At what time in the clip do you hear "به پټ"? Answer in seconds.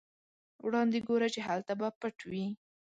1.79-2.17